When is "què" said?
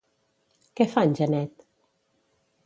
0.79-0.87